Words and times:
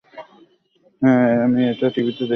হ্যাঁ, 1.01 1.31
আমি 1.45 1.61
এটা 1.69 1.87
টিভিতে 1.89 2.23
দেখেছি। 2.23 2.29